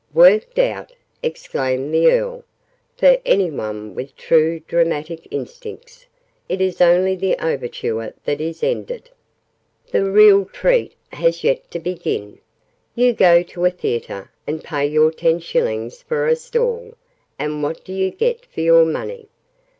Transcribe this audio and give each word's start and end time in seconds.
"Worked 0.15 0.57
out!" 0.57 0.93
exclaimed 1.21 1.93
the 1.93 2.09
Earl. 2.11 2.43
"For 2.97 3.19
any 3.23 3.51
one 3.51 3.93
with 3.93 4.15
true 4.15 4.59
dramatic 4.61 5.27
instincts, 5.29 6.07
it 6.49 6.59
is 6.59 6.81
only 6.81 7.15
the 7.15 7.37
Overture 7.37 8.11
that 8.25 8.41
is 8.41 8.63
ended! 8.63 9.11
The 9.91 10.03
real 10.09 10.45
treat 10.45 10.95
has 11.09 11.43
yet 11.43 11.69
to 11.69 11.77
begin. 11.77 12.39
You 12.95 13.13
go 13.13 13.43
to 13.43 13.65
a 13.65 13.69
theatre, 13.69 14.31
and 14.47 14.63
pay 14.63 14.87
your 14.87 15.11
ten 15.11 15.37
shillings 15.39 16.01
for 16.01 16.25
a 16.25 16.35
stall, 16.35 16.95
and 17.37 17.61
what 17.61 17.83
do 17.83 17.93
you 17.93 18.09
get 18.09 18.47
for 18.47 18.61
your 18.61 18.85
money? 18.85 19.27